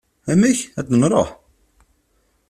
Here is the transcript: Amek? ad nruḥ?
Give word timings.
Amek? 0.31 0.59
ad 0.79 0.87
nruḥ? 0.93 1.29